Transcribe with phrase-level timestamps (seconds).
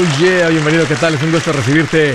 [0.00, 1.14] Oh bienvenido, ¿qué tal?
[1.14, 2.14] Es un gusto recibirte.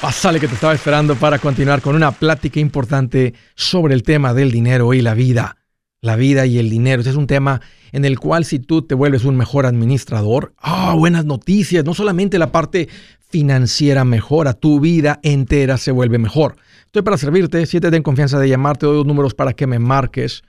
[0.00, 4.52] Pásale que te estaba esperando para continuar con una plática importante sobre el tema del
[4.52, 5.56] dinero y la vida.
[6.00, 7.00] La vida y el dinero.
[7.00, 7.60] Este es un tema
[7.90, 12.38] en el cual si tú te vuelves un mejor administrador, ah, buenas noticias, no solamente
[12.38, 12.88] la parte
[13.28, 16.54] financiera mejora, tu vida entera se vuelve mejor.
[16.86, 19.80] Estoy para servirte, si te den confianza de llamarte, doy dos números para que me
[19.80, 20.44] marques.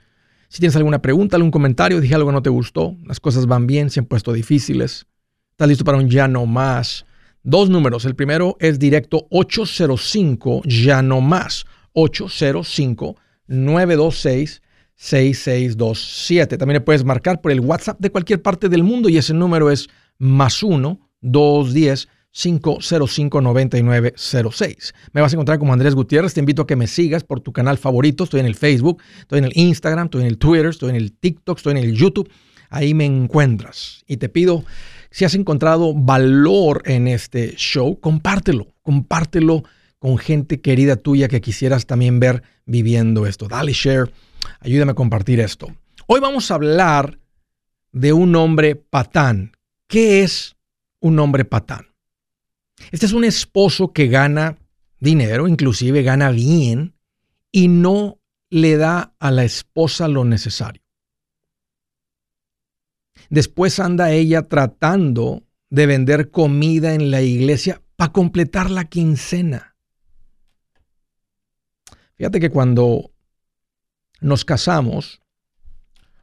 [0.48, 3.66] Si tienes alguna pregunta, algún comentario, dije algo que no te gustó, las cosas van
[3.66, 5.08] bien, se han puesto difíciles
[5.56, 7.06] ¿Estás listo para un ya no más?
[7.42, 8.04] Dos números.
[8.04, 11.64] El primero es directo 805 ya no más.
[11.94, 14.60] 805 926
[14.96, 16.58] 6627.
[16.58, 19.70] También le puedes marcar por el WhatsApp de cualquier parte del mundo y ese número
[19.70, 19.88] es
[20.18, 24.94] más 1 210 505 9906.
[25.14, 26.34] Me vas a encontrar como Andrés Gutiérrez.
[26.34, 28.24] Te invito a que me sigas por tu canal favorito.
[28.24, 31.14] Estoy en el Facebook, estoy en el Instagram, estoy en el Twitter, estoy en el
[31.14, 32.30] TikTok, estoy en el YouTube.
[32.68, 34.04] Ahí me encuentras.
[34.06, 34.64] Y te pido
[35.16, 39.62] si has encontrado valor en este show, compártelo, compártelo
[39.98, 43.48] con gente querida tuya que quisieras también ver viviendo esto.
[43.48, 44.12] Dale share,
[44.60, 45.74] ayúdame a compartir esto.
[46.06, 47.18] Hoy vamos a hablar
[47.92, 49.52] de un hombre patán.
[49.88, 50.54] ¿Qué es
[51.00, 51.86] un hombre patán?
[52.90, 54.58] Este es un esposo que gana
[55.00, 56.94] dinero, inclusive gana bien,
[57.50, 58.20] y no
[58.50, 60.82] le da a la esposa lo necesario.
[63.30, 69.76] Después anda ella tratando de vender comida en la iglesia para completar la quincena.
[72.14, 73.10] Fíjate que cuando
[74.20, 75.20] nos casamos,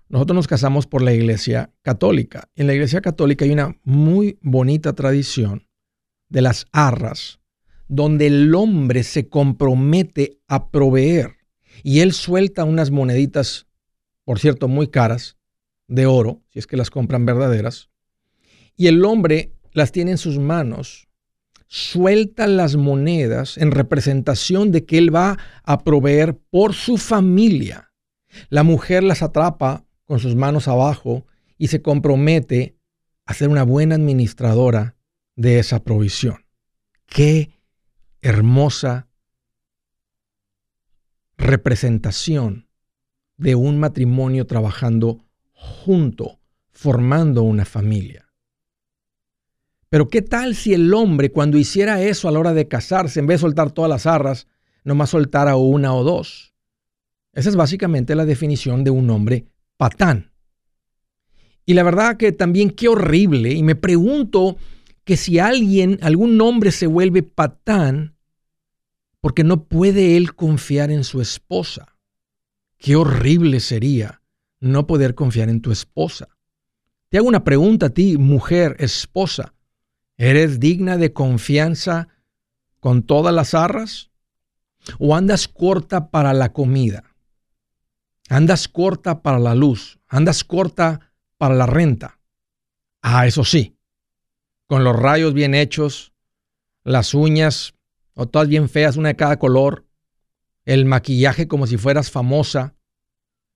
[0.09, 2.49] nosotros nos casamos por la iglesia católica.
[2.55, 5.67] En la iglesia católica hay una muy bonita tradición
[6.29, 7.39] de las arras,
[7.87, 11.37] donde el hombre se compromete a proveer
[11.83, 13.67] y él suelta unas moneditas,
[14.23, 15.37] por cierto, muy caras,
[15.87, 17.89] de oro, si es que las compran verdaderas,
[18.75, 21.07] y el hombre las tiene en sus manos,
[21.67, 27.91] suelta las monedas en representación de que él va a proveer por su familia.
[28.49, 31.25] La mujer las atrapa con sus manos abajo
[31.57, 32.77] y se compromete
[33.25, 34.97] a ser una buena administradora
[35.35, 36.45] de esa provisión.
[37.07, 37.51] Qué
[38.21, 39.07] hermosa
[41.37, 42.67] representación
[43.37, 45.25] de un matrimonio trabajando
[45.63, 46.39] junto,
[46.71, 48.29] formando una familia.
[49.89, 53.27] Pero ¿qué tal si el hombre cuando hiciera eso a la hora de casarse, en
[53.27, 54.47] vez de soltar todas las arras,
[54.83, 56.53] nomás soltara una o dos?
[57.31, 59.45] Esa es básicamente la definición de un hombre
[59.77, 60.31] patán.
[61.65, 64.57] Y la verdad que también qué horrible, y me pregunto
[65.03, 68.15] que si alguien, algún hombre se vuelve patán,
[69.21, 71.97] porque no puede él confiar en su esposa.
[72.77, 74.22] Qué horrible sería
[74.63, 76.29] no poder confiar en tu esposa.
[77.09, 79.53] Te hago una pregunta a ti, mujer, esposa.
[80.17, 82.07] ¿Eres digna de confianza
[82.79, 84.09] con todas las arras?
[84.99, 87.03] ¿O andas corta para la comida?
[88.29, 89.99] ¿Andas corta para la luz?
[90.07, 92.19] ¿Andas corta para la renta?
[93.01, 93.77] Ah, eso sí,
[94.67, 96.13] con los rayos bien hechos,
[96.85, 97.73] las uñas
[98.13, 99.85] o todas bien feas, una de cada color,
[100.63, 102.75] el maquillaje como si fueras famosa,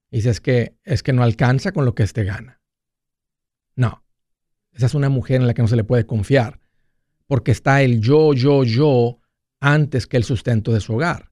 [0.10, 2.62] y dices que es que no alcanza con lo que éste gana.
[3.76, 4.04] No.
[4.72, 6.60] Esa es una mujer en la que no se le puede confiar.
[7.26, 9.20] Porque está el yo, yo, yo
[9.60, 11.32] antes que el sustento de su hogar.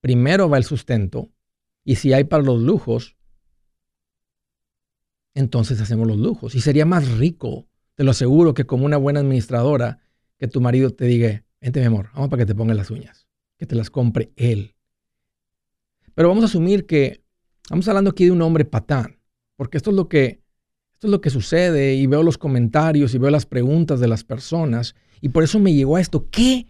[0.00, 1.30] Primero va el sustento.
[1.84, 3.16] Y si hay para los lujos,
[5.34, 6.54] entonces hacemos los lujos.
[6.54, 9.98] Y sería más rico, te lo aseguro, que como una buena administradora,
[10.38, 13.26] que tu marido te diga, vente mi amor, vamos para que te ponga las uñas,
[13.56, 14.76] que te las compre él.
[16.14, 17.21] Pero vamos a asumir que
[17.64, 19.18] Estamos hablando aquí de un hombre patán,
[19.56, 20.42] porque esto es lo que
[20.94, 24.22] esto es lo que sucede y veo los comentarios y veo las preguntas de las
[24.22, 26.28] personas y por eso me llegó a esto.
[26.30, 26.68] ¿Qué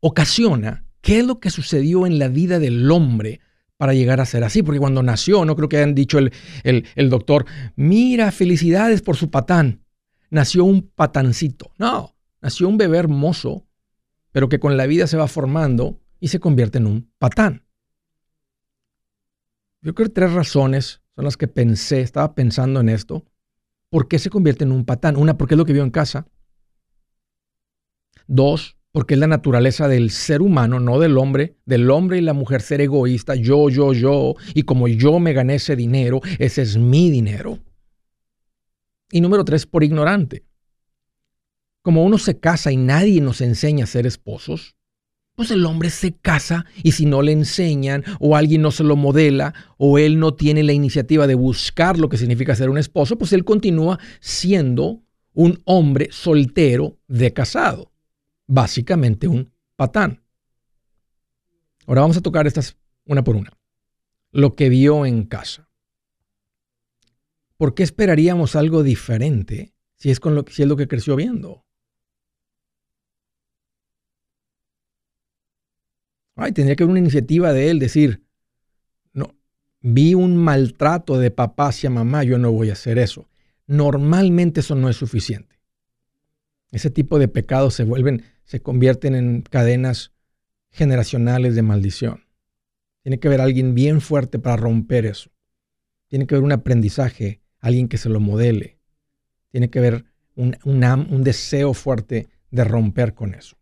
[0.00, 0.84] ocasiona?
[1.00, 3.40] ¿Qué es lo que sucedió en la vida del hombre
[3.76, 4.62] para llegar a ser así?
[4.62, 7.46] Porque cuando nació, no creo que hayan dicho el, el doctor,
[7.76, 9.84] mira, felicidades por su patán.
[10.30, 11.70] Nació un patancito.
[11.78, 13.66] No, nació un bebé hermoso,
[14.32, 17.63] pero que con la vida se va formando y se convierte en un patán.
[19.84, 23.22] Yo creo que tres razones son las que pensé, estaba pensando en esto.
[23.90, 25.14] ¿Por qué se convierte en un patán?
[25.16, 26.26] Una, porque es lo que vio en casa.
[28.26, 32.32] Dos, porque es la naturaleza del ser humano, no del hombre, del hombre y la
[32.32, 36.78] mujer ser egoísta, yo, yo, yo, y como yo me gané ese dinero, ese es
[36.78, 37.58] mi dinero.
[39.10, 40.46] Y número tres, por ignorante.
[41.82, 44.76] Como uno se casa y nadie nos enseña a ser esposos,
[45.34, 48.96] pues el hombre se casa y si no le enseñan o alguien no se lo
[48.96, 53.18] modela o él no tiene la iniciativa de buscar lo que significa ser un esposo,
[53.18, 55.02] pues él continúa siendo
[55.32, 57.92] un hombre soltero de casado.
[58.46, 60.22] Básicamente un patán.
[61.86, 63.50] Ahora vamos a tocar estas una por una.
[64.30, 65.68] Lo que vio en casa.
[67.56, 71.63] ¿Por qué esperaríamos algo diferente si es, con lo, si es lo que creció viendo?
[76.36, 78.22] Ay, tendría que haber una iniciativa de él decir,
[79.12, 79.34] no,
[79.80, 83.28] vi un maltrato de papá hacia mamá, yo no voy a hacer eso.
[83.66, 85.60] Normalmente eso no es suficiente.
[86.70, 90.12] Ese tipo de pecados se vuelven, se convierten en cadenas
[90.70, 92.24] generacionales de maldición.
[93.02, 95.30] Tiene que haber alguien bien fuerte para romper eso.
[96.08, 98.78] Tiene que haber un aprendizaje, alguien que se lo modele.
[99.50, 100.04] Tiene que haber
[100.34, 103.56] un, un deseo fuerte de romper con eso.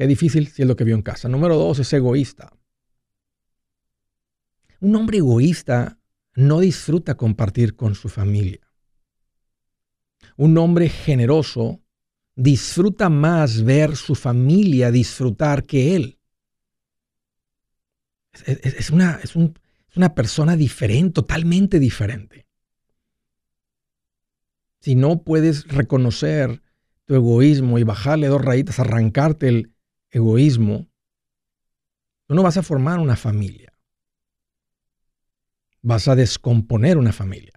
[0.00, 1.28] Qué difícil si es lo que vio en casa.
[1.28, 2.50] Número dos, es egoísta.
[4.80, 5.98] Un hombre egoísta
[6.36, 8.66] no disfruta compartir con su familia.
[10.38, 11.82] Un hombre generoso
[12.34, 16.18] disfruta más ver su familia disfrutar que él.
[18.46, 22.46] Es, una, es una persona diferente, totalmente diferente.
[24.80, 26.62] Si no puedes reconocer
[27.04, 29.74] tu egoísmo y bajarle dos rayitas, arrancarte el
[30.10, 30.90] egoísmo,
[32.26, 33.72] tú no vas a formar una familia.
[35.82, 37.52] Vas a descomponer una familia.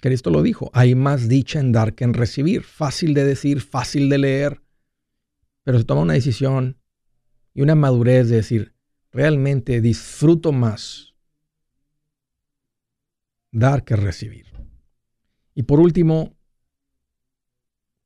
[0.00, 2.62] Cristo lo dijo, hay más dicha en dar que en recibir.
[2.62, 4.62] Fácil de decir, fácil de leer,
[5.64, 6.80] pero se toma una decisión
[7.52, 8.74] y una madurez de decir,
[9.10, 11.14] realmente disfruto más
[13.50, 14.46] dar que recibir.
[15.54, 16.37] Y por último,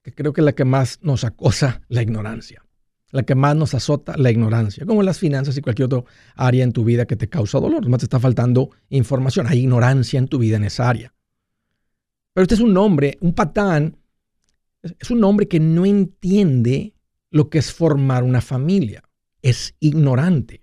[0.02, 2.64] que creo que la que más nos acosa, la ignorancia.
[3.10, 4.87] La que más nos azota, la ignorancia.
[4.87, 6.04] Como las finanzas y cualquier otra
[6.34, 7.87] área en tu vida que te causa dolor.
[7.88, 9.46] Más te está faltando información.
[9.46, 11.14] Hay ignorancia en tu vida en esa área.
[12.32, 13.99] Pero este es un hombre, un patán,
[14.82, 16.94] es un hombre que no entiende
[17.31, 19.04] lo que es formar una familia.
[19.43, 20.62] Es ignorante.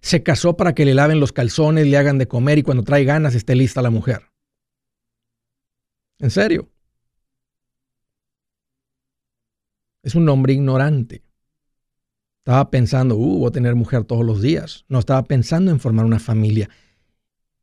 [0.00, 3.04] Se casó para que le laven los calzones, le hagan de comer y cuando trae
[3.04, 4.22] ganas esté lista la mujer.
[6.18, 6.71] En serio.
[10.02, 11.22] Es un hombre ignorante.
[12.38, 14.84] Estaba pensando, uh, voy a tener mujer todos los días.
[14.88, 16.68] No estaba pensando en formar una familia.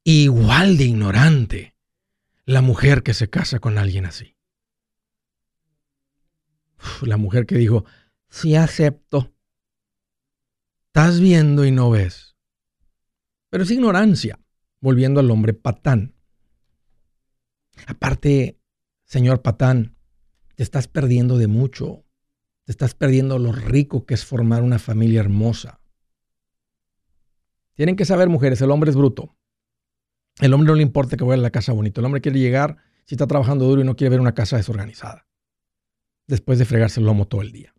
[0.04, 1.76] Igual de ignorante
[2.46, 4.36] la mujer que se casa con alguien así.
[7.02, 7.86] la mujer que dijo,
[8.30, 9.34] sí acepto.
[10.88, 12.36] Estás viendo y no ves.
[13.50, 14.40] Pero es ignorancia,
[14.80, 16.16] volviendo al hombre patán.
[17.86, 18.60] Aparte,
[19.04, 19.96] señor patán,
[20.56, 22.06] te estás perdiendo de mucho.
[22.70, 25.80] Te estás perdiendo lo rico que es formar una familia hermosa.
[27.74, 29.36] Tienen que saber, mujeres, el hombre es bruto.
[30.40, 32.00] El hombre no le importa que vaya a la casa bonito.
[32.00, 35.26] El hombre quiere llegar si está trabajando duro y no quiere ver una casa desorganizada.
[36.28, 37.74] Después de fregarse el lomo todo el día.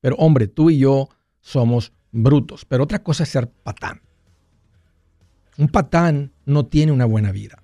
[0.00, 1.10] Pero hombre, tú y yo
[1.40, 2.64] somos brutos.
[2.64, 4.02] Pero otra cosa es ser patán.
[5.58, 7.62] Un patán no tiene una buena vida.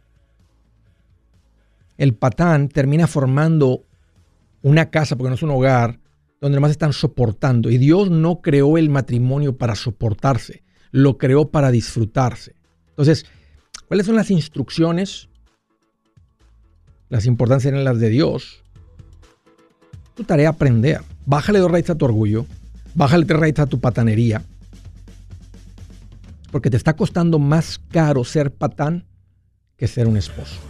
[1.97, 3.87] El patán termina formando
[4.63, 6.00] una casa, porque no es un hogar,
[6.41, 7.71] donde además están soportando.
[7.71, 12.55] Y Dios no creó el matrimonio para soportarse, lo creó para disfrutarse.
[12.89, 13.27] Entonces,
[13.91, 15.29] ¿Cuáles son las instrucciones?
[17.09, 18.63] Las importantes eran las de Dios.
[20.15, 21.01] Tu tarea aprender.
[21.27, 22.47] Bájale dos raíces a tu orgullo.
[22.95, 24.45] Bájale tres raíces a tu patanería.
[26.53, 29.07] Porque te está costando más caro ser patán
[29.77, 30.70] que ser un esposo.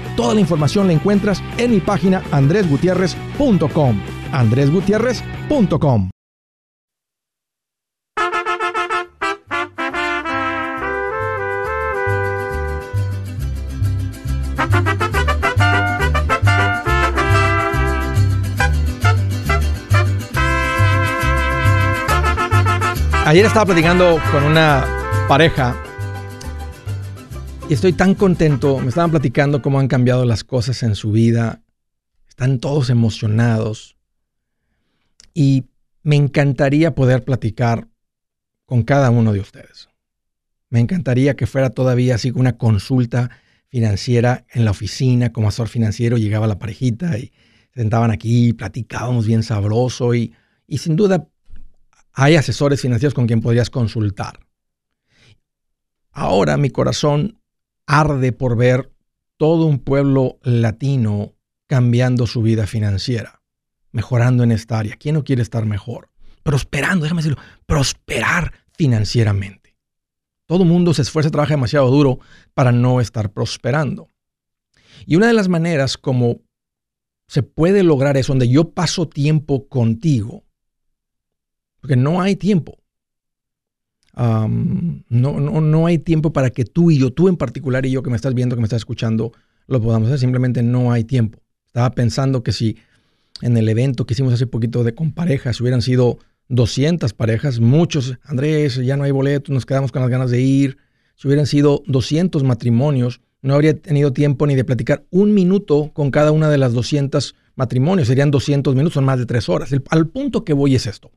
[0.15, 4.01] Toda la información la encuentras en mi página andresgutierrez.com.
[4.31, 6.09] andresgutierrez.com.
[23.31, 24.83] Ayer estaba platicando con una
[25.29, 25.73] pareja
[27.71, 28.79] y estoy tan contento.
[28.79, 31.63] Me estaban platicando cómo han cambiado las cosas en su vida.
[32.27, 33.95] Están todos emocionados.
[35.33, 35.69] Y
[36.03, 37.87] me encantaría poder platicar
[38.65, 39.87] con cada uno de ustedes.
[40.69, 43.29] Me encantaría que fuera todavía así una consulta
[43.69, 46.17] financiera en la oficina como asesor financiero.
[46.17, 47.31] Llegaba la parejita y
[47.73, 50.35] sentaban aquí, platicábamos bien sabroso y,
[50.67, 51.25] y sin duda
[52.11, 54.41] hay asesores financieros con quien podrías consultar.
[56.11, 57.37] Ahora mi corazón
[57.91, 58.89] arde por ver
[59.35, 61.35] todo un pueblo latino
[61.67, 63.41] cambiando su vida financiera,
[63.91, 64.95] mejorando en esta área.
[64.95, 66.09] ¿Quién no quiere estar mejor?
[66.41, 69.75] Prosperando, déjame decirlo, prosperar financieramente.
[70.45, 72.19] Todo el mundo se esfuerza, trabaja demasiado duro
[72.53, 74.07] para no estar prosperando.
[75.05, 76.39] Y una de las maneras como
[77.27, 80.45] se puede lograr eso, donde yo paso tiempo contigo,
[81.81, 82.80] porque no hay tiempo
[84.15, 88.03] no, no, no hay tiempo para que tú y yo, tú en particular y yo
[88.03, 89.31] que me estás viendo, que me estás escuchando,
[89.67, 90.19] lo podamos hacer.
[90.19, 91.39] Simplemente no hay tiempo.
[91.67, 92.77] Estaba pensando que si
[93.41, 98.17] en el evento que hicimos hace poquito de con parejas hubieran sido 200 parejas, muchos,
[98.23, 100.77] Andrés, ya no hay boletos, nos quedamos con las ganas de ir.
[101.15, 106.11] Si hubieran sido 200 matrimonios, no habría tenido tiempo ni de platicar un minuto con
[106.11, 108.07] cada una de las 200 matrimonios.
[108.07, 109.71] Serían 200 minutos, son más de tres horas.
[109.89, 111.11] al punto que voy es esto.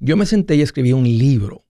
[0.00, 1.64] Yo me senté y escribí un libro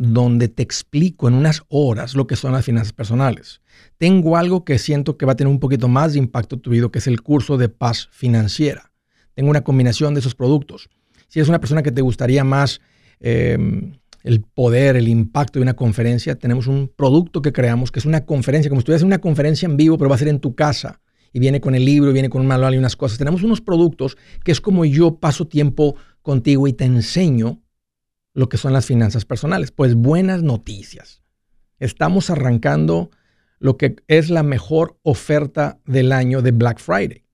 [0.00, 3.60] donde te explico en unas horas lo que son las finanzas personales.
[3.98, 6.70] Tengo algo que siento que va a tener un poquito más de impacto en tu
[6.70, 8.92] vida, que es el curso de paz financiera.
[9.34, 10.88] Tengo una combinación de esos productos.
[11.28, 12.80] Si eres una persona que te gustaría más
[13.20, 13.92] em,
[14.22, 18.24] el poder, el impacto de una conferencia, tenemos un producto que creamos que es una
[18.24, 20.54] conferencia, como si estuvieras en una conferencia en vivo, pero va a ser en tu
[20.54, 21.02] casa.
[21.30, 23.18] Y viene con el libro, viene con un manual y unas cosas.
[23.18, 27.60] Tenemos unos productos que es como yo paso tiempo contigo y te enseño
[28.34, 29.70] lo que son las finanzas personales.
[29.70, 31.22] Pues buenas noticias.
[31.78, 33.10] Estamos arrancando
[33.58, 37.24] lo que es la mejor oferta del año de Black Friday.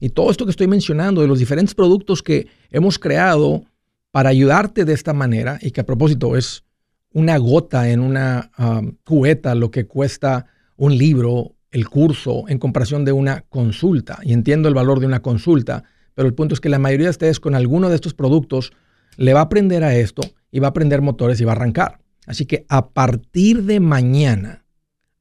[0.00, 3.64] Y todo esto que estoy mencionando, de los diferentes productos que hemos creado
[4.10, 6.64] para ayudarte de esta manera, y que a propósito es
[7.12, 13.04] una gota en una um, cubeta lo que cuesta un libro, el curso, en comparación
[13.04, 14.18] de una consulta.
[14.22, 17.12] Y entiendo el valor de una consulta, pero el punto es que la mayoría de
[17.12, 18.72] ustedes con alguno de estos productos
[19.16, 21.98] le va a aprender a esto y va a aprender motores y va a arrancar.
[22.26, 24.64] Así que a partir de mañana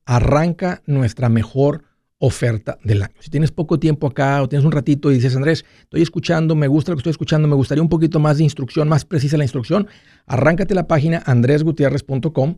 [0.06, 1.86] arranca nuestra mejor
[2.20, 3.16] oferta del año.
[3.20, 6.68] Si tienes poco tiempo acá o tienes un ratito y dices, Andrés, estoy escuchando, me
[6.68, 9.44] gusta lo que estoy escuchando, me gustaría un poquito más de instrucción, más precisa la
[9.44, 9.88] instrucción,
[10.28, 12.58] arráncate la página andresgutierrez.com,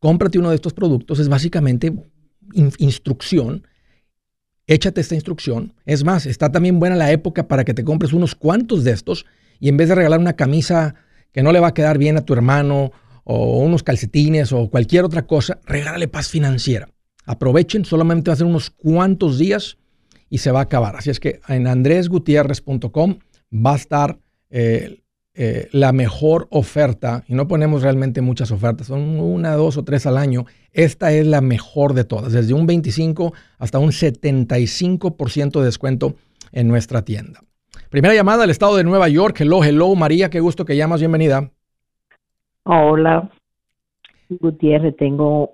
[0.00, 1.94] cómprate uno de estos productos, es básicamente
[2.78, 3.68] instrucción,
[4.66, 5.74] échate esta instrucción.
[5.84, 9.26] Es más, está también buena la época para que te compres unos cuantos de estos
[9.60, 10.96] y en vez de regalar una camisa
[11.32, 12.92] que no le va a quedar bien a tu hermano
[13.24, 16.88] o unos calcetines o cualquier otra cosa, regálale paz financiera.
[17.24, 19.78] Aprovechen, solamente va a ser unos cuantos días
[20.28, 20.96] y se va a acabar.
[20.96, 23.18] Así es que en andresgutierrez.com
[23.52, 24.18] va a estar
[24.50, 25.02] eh,
[25.34, 30.04] eh, la mejor oferta, y no ponemos realmente muchas ofertas, son una, dos o tres
[30.04, 30.44] al año.
[30.72, 36.16] Esta es la mejor de todas, desde un 25 hasta un 75% de descuento
[36.50, 37.40] en nuestra tienda.
[37.92, 39.38] Primera llamada del estado de Nueva York.
[39.38, 41.50] Hello, hello, María, qué gusto que llamas, bienvenida.
[42.64, 43.30] Hola,
[44.30, 45.52] Gutiérrez, tengo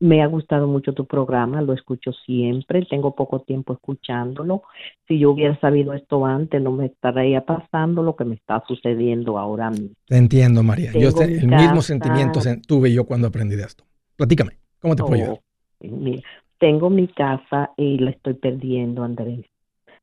[0.00, 4.64] me ha gustado mucho tu programa, lo escucho siempre, tengo poco tiempo escuchándolo.
[5.06, 9.38] Si yo hubiera sabido esto antes, no me estaría pasando lo que me está sucediendo
[9.38, 9.94] ahora mismo.
[10.08, 10.90] Te entiendo, María.
[10.90, 13.84] yo el mismo sentimiento tuve yo cuando aprendí de esto.
[14.16, 15.38] Platícame, ¿cómo te puedo ayudar?
[15.38, 16.20] Oh,
[16.58, 19.46] tengo mi casa y la estoy perdiendo, Andrés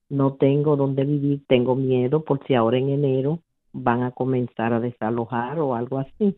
[0.09, 3.39] no tengo dónde vivir, tengo miedo por si ahora en enero
[3.71, 6.37] van a comenzar a desalojar o algo así,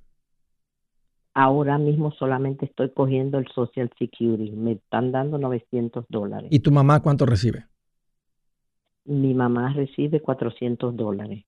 [1.34, 4.52] Ahora mismo solamente estoy cogiendo el Social Security.
[4.52, 6.50] Me están dando 900 dólares.
[6.52, 7.64] ¿Y tu mamá cuánto recibe?
[9.04, 11.46] Mi mamá recibe 400 dólares.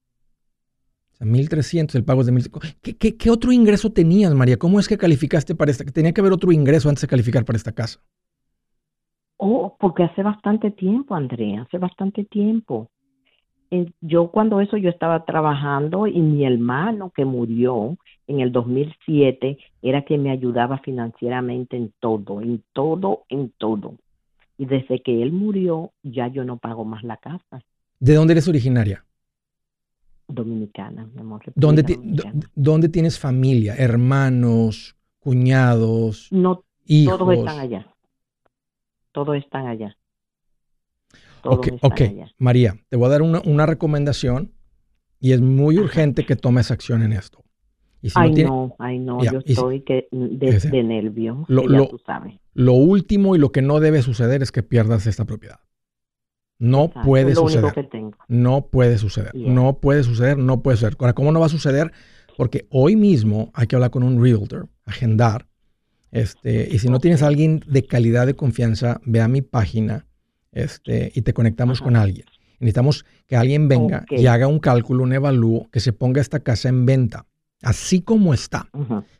[1.15, 2.77] O sea, 1.300, el pago es de 1.000.
[2.83, 4.57] ¿Qué, qué, qué otro ingreso tenías, María?
[4.57, 5.85] ¿Cómo es que calificaste para esta?
[5.85, 8.01] Tenía que haber otro ingreso antes de calificar para esta casa.
[9.37, 12.91] Oh, porque hace bastante tiempo, Andrea, hace bastante tiempo.
[13.71, 19.59] Eh, yo cuando eso yo estaba trabajando y mi hermano que murió en el 2007
[19.83, 23.97] era que me ayudaba financieramente en todo, en todo, en todo.
[24.59, 27.63] Y desde que él murió ya yo no pago más la casa.
[27.99, 29.05] ¿De dónde eres originaria?
[30.35, 31.43] Dominicana, mi amor.
[31.55, 32.41] ¿Dónde, Dominicana.
[32.55, 33.75] ¿Dónde tienes familia?
[33.77, 34.97] ¿Hermanos?
[35.19, 36.29] ¿Cuñados?
[36.31, 37.19] No, hijos?
[37.19, 37.87] todos están allá.
[39.13, 39.97] Todos están allá.
[41.43, 42.01] Todos Ok, están ok.
[42.01, 42.31] allá.
[42.39, 44.53] María, te voy a dar una, una recomendación
[45.21, 47.43] y es muy urgente que tomes acción en esto.
[48.03, 51.45] Y si ay, no tiene- no, ay, no, yo si- estoy que, de, de nervio.
[51.49, 52.35] Lo- lo- tú sabes.
[52.53, 55.61] Lo último y lo que no debe suceder es que pierdas esta propiedad.
[56.59, 57.73] No Exacto, puede suceder.
[57.73, 58.17] que tengo.
[58.29, 59.33] No puede suceder.
[59.33, 59.53] Yeah.
[59.53, 60.97] No puede suceder, no puede suceder.
[60.99, 61.93] Ahora, ¿cómo no va a suceder?
[62.37, 65.47] Porque hoy mismo hay que hablar con un realtor, agendar.
[66.11, 70.07] Este, y si no tienes a alguien de calidad de confianza, ve a mi página
[70.53, 71.85] este, y te conectamos Ajá.
[71.87, 72.27] con alguien.
[72.61, 76.69] Necesitamos que alguien venga y haga un cálculo, un evalúo, que se ponga esta casa
[76.69, 77.27] en venta,
[77.63, 78.71] así como está.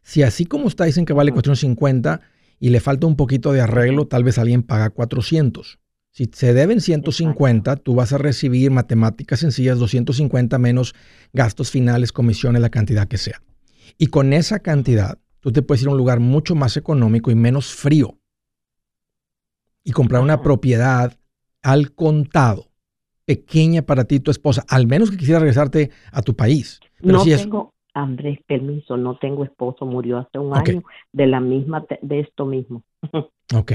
[0.03, 1.37] Si así como está dicen que vale Ujú.
[1.43, 2.21] 450
[2.61, 5.81] y le falta un poquito de arreglo, tal vez alguien paga 400.
[6.17, 10.95] Si se deben 150, tú vas a recibir matemáticas sencillas, 250 menos
[11.33, 13.43] gastos finales, comisiones, la cantidad que sea.
[13.99, 17.35] Y con esa cantidad, tú te puedes ir a un lugar mucho más económico y
[17.35, 18.17] menos frío.
[19.83, 21.19] Y comprar una propiedad
[21.63, 22.71] al contado,
[23.25, 26.79] pequeña para ti y tu esposa, al menos que quisieras regresarte a tu país.
[27.01, 31.27] Pero no si es- tengo, Andrés, permiso, no tengo esposo, murió hace un año de
[31.27, 32.85] la misma, de esto mismo.
[33.53, 33.73] Ok,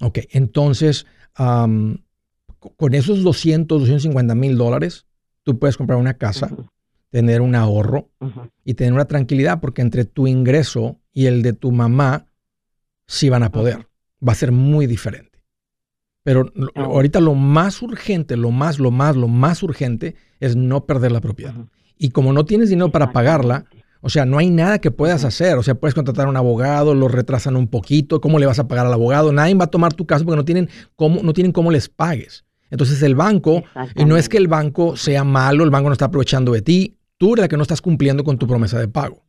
[0.00, 0.18] ok.
[0.30, 5.06] Entonces, con esos 200, 250 mil dólares,
[5.42, 6.50] tú puedes comprar una casa,
[7.10, 8.10] tener un ahorro
[8.64, 12.26] y tener una tranquilidad porque entre tu ingreso y el de tu mamá
[13.06, 13.88] sí van a poder.
[14.26, 15.42] Va a ser muy diferente.
[16.24, 16.82] Pero Ah.
[16.84, 21.20] ahorita lo más urgente, lo más, lo más, lo más urgente es no perder la
[21.20, 21.54] propiedad.
[21.98, 23.64] Y como no tienes dinero para pagarla.
[24.04, 25.56] O sea, no hay nada que puedas hacer.
[25.56, 28.20] O sea, puedes contratar a un abogado, lo retrasan un poquito.
[28.20, 29.32] ¿Cómo le vas a pagar al abogado?
[29.32, 32.44] Nadie va a tomar tu caso porque no tienen cómo, no tienen cómo les pagues.
[32.70, 33.62] Entonces el banco,
[33.94, 36.96] y no es que el banco sea malo, el banco no está aprovechando de ti,
[37.16, 39.22] tú eres la que no estás cumpliendo con tu promesa de pago.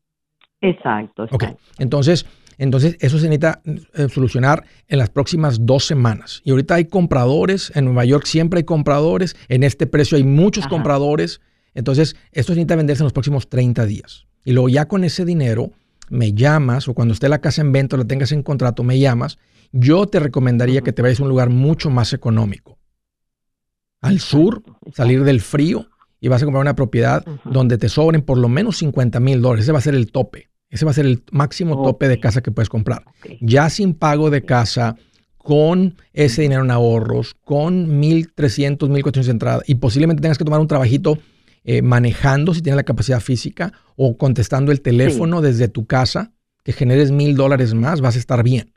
[0.61, 1.59] Exacto, exacto.
[1.77, 2.25] entonces,
[2.57, 6.41] entonces eso se necesita eh, solucionar en las próximas dos semanas.
[6.45, 10.63] Y ahorita hay compradores, en Nueva York siempre hay compradores, en este precio hay muchos
[10.63, 10.69] Ajá.
[10.69, 11.41] compradores.
[11.73, 14.25] Entonces, esto necesita venderse en los próximos 30 días.
[14.45, 15.71] Y luego ya con ese dinero,
[16.09, 18.99] me llamas o cuando esté la casa en venta o la tengas en contrato, me
[18.99, 19.37] llamas.
[19.71, 22.77] Yo te recomendaría que te vayas a un lugar mucho más económico.
[24.01, 24.61] Al sur,
[24.93, 25.87] salir del frío
[26.19, 29.63] y vas a comprar una propiedad donde te sobren por lo menos 50 mil dólares.
[29.63, 30.49] Ese va a ser el tope.
[30.69, 33.03] Ese va a ser el máximo tope de casa que puedes comprar.
[33.39, 34.95] Ya sin pago de casa,
[35.37, 40.59] con ese dinero en ahorros, con 1.300, 1.400 de entrada y posiblemente tengas que tomar
[40.59, 41.19] un trabajito
[41.63, 46.31] eh, manejando si tienes la capacidad física o contestando el teléfono desde tu casa,
[46.63, 48.73] que generes mil dólares más, vas a estar bien.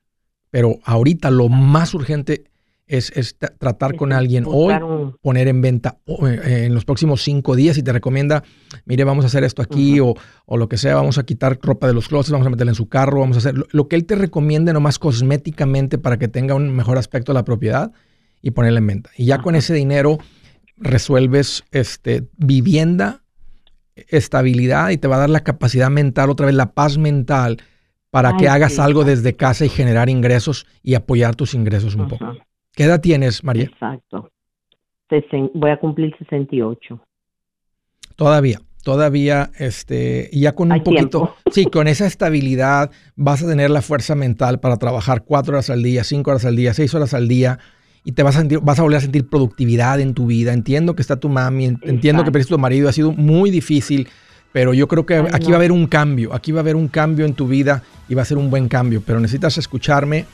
[0.50, 2.44] Pero ahorita lo más urgente
[2.86, 7.20] es, es tra- tratar con alguien hoy un- poner en venta eh, en los próximos
[7.22, 8.44] cinco días y te recomienda,
[8.84, 10.14] mire, vamos a hacer esto aquí o,
[10.46, 12.76] o lo que sea, vamos a quitar ropa de los closets, vamos a meterla en
[12.76, 16.28] su carro, vamos a hacer lo, lo que él te recomiende nomás cosméticamente para que
[16.28, 17.90] tenga un mejor aspecto de la propiedad
[18.40, 19.10] y ponerla en venta.
[19.16, 20.18] Y ya con ese dinero
[20.76, 23.22] resuelves este, vivienda,
[23.94, 27.58] estabilidad y te va a dar la capacidad mental, otra vez la paz mental
[28.10, 29.16] para que hagas sí, algo exacto.
[29.16, 32.34] desde casa y generar ingresos y apoyar tus ingresos un poco.
[32.72, 33.64] ¿Qué edad tienes, María?
[33.64, 34.30] Exacto.
[35.54, 37.00] Voy a cumplir 68.
[38.16, 38.60] Todavía.
[38.82, 44.14] todavía, este, ya con un poquito, sí, con esa estabilidad vas a tener la fuerza
[44.14, 47.58] mental para trabajar cuatro horas al día, cinco horas al día, seis horas al día
[48.06, 50.52] y te vas a sentir, vas a volver a sentir productividad en tu vida.
[50.52, 54.06] Entiendo que está tu mami, entiendo que perdiste tu marido, ha sido muy difícil,
[54.52, 56.86] pero yo creo que aquí va a haber un cambio, aquí va a haber un
[56.86, 60.24] cambio en tu vida y va a ser un buen cambio, pero necesitas escucharme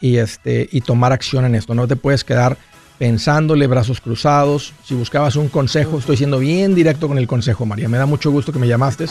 [0.00, 1.72] y este y tomar acción en esto.
[1.72, 2.58] No te puedes quedar
[2.98, 4.74] pensándole, brazos cruzados.
[4.84, 7.88] Si buscabas un consejo, estoy siendo bien directo con el consejo, María.
[7.88, 9.06] Me da mucho gusto que me llamaste.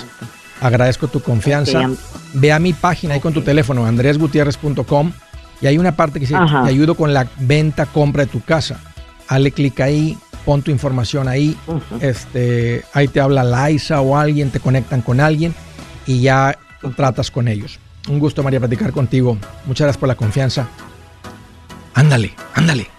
[0.60, 1.90] Agradezco tu confianza.
[2.34, 5.14] Ve a mi página ahí con tu teléfono, andresgutierrez.com,
[5.62, 8.80] y hay una parte que dice, te ayudo con la venta, compra de tu casa.
[9.28, 11.58] Hale clic ahí, pon tu información ahí.
[12.02, 15.54] este, ahí te habla Laisa o alguien, te conectan con alguien
[16.06, 16.58] y ya
[16.96, 17.80] tratas con ellos.
[18.08, 19.38] Un gusto, María, platicar contigo.
[19.66, 20.68] Muchas gracias por la confianza.
[21.94, 22.99] Ándale, ándale.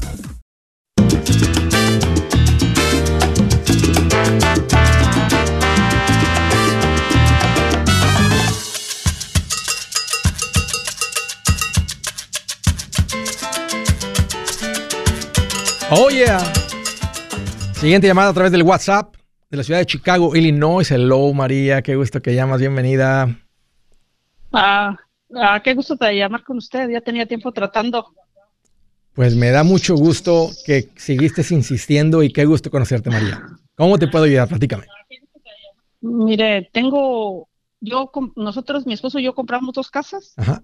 [15.93, 16.39] Oh, yeah.
[17.73, 19.13] Siguiente llamada a través del WhatsApp
[19.49, 20.89] de la ciudad de Chicago, Illinois.
[20.89, 21.81] Hello, María.
[21.81, 22.61] Qué gusto que llamas.
[22.61, 23.37] Bienvenida.
[24.53, 24.95] Ah,
[25.35, 26.89] ah, qué gusto de llamar con usted.
[26.89, 28.05] Ya tenía tiempo tratando.
[29.13, 33.41] Pues me da mucho gusto que seguiste insistiendo y qué gusto conocerte, María.
[33.75, 34.47] ¿Cómo te puedo ayudar?
[34.47, 34.85] Platícame.
[35.99, 37.49] Mire, tengo,
[37.81, 40.35] yo, nosotros, mi esposo y yo compramos dos casas.
[40.37, 40.61] Ajá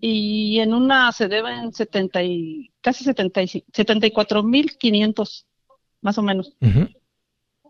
[0.00, 5.46] y en una se deben 70 y, casi 74 mil 500,
[6.00, 6.54] más o menos.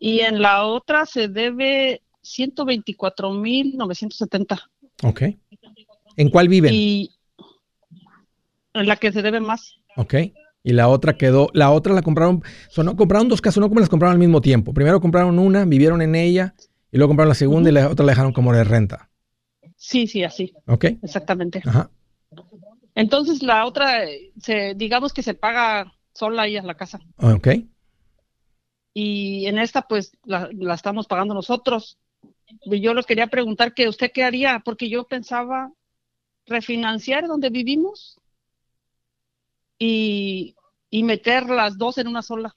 [0.01, 4.71] Y en la otra se debe 124 mil 970.
[5.05, 5.23] Ok.
[6.17, 6.73] ¿En cuál viven?
[6.75, 7.11] Y
[8.75, 9.77] en la que se debe más.
[9.97, 10.15] Ok.
[10.63, 13.81] Y la otra quedó, la otra la compraron, son, no, compraron dos casas, no como
[13.81, 14.75] las compraron al mismo tiempo.
[14.75, 16.55] Primero compraron una, vivieron en ella,
[16.91, 19.08] y luego compraron la segunda y la otra la dejaron como de renta.
[19.79, 20.53] Sí, sí, así.
[20.67, 20.85] Ok.
[21.03, 21.63] Exactamente.
[21.65, 21.91] Ajá.
[22.95, 24.03] Entonces la otra,
[24.41, 26.99] se, digamos que se paga sola ella la casa.
[27.17, 27.49] Ok.
[28.93, 31.97] Y en esta pues la, estamos pagando nosotros.
[32.65, 35.73] Y yo les quería preguntar que usted qué haría, porque yo pensaba
[36.47, 38.19] refinanciar donde vivimos
[39.79, 40.57] y,
[40.91, 42.53] meter las dos en una sola.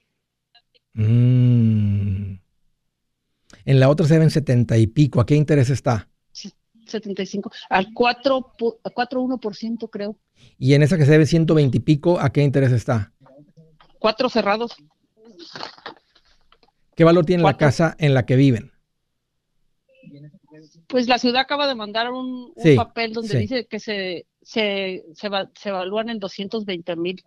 [0.94, 2.34] Mm.
[3.64, 5.20] En la otra se ven setenta y pico.
[5.20, 6.08] ¿A qué interés está?
[6.92, 10.16] 75, al 4, 4,1% creo.
[10.58, 13.12] ¿Y en esa que se debe 120 y pico, a qué interés está?
[13.98, 14.76] Cuatro cerrados.
[16.94, 18.72] ¿Qué valor tiene la casa en la que viven?
[20.88, 25.68] Pues la ciudad acaba de mandar un, papel donde dice que se, se, se, se,
[25.68, 27.22] evalúan en 220 mil.